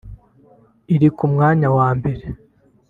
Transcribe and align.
Iri 0.93 1.09
ku 1.17 1.25
mwanya 1.33 1.67
wa 1.77 1.89
mbere 1.97 2.25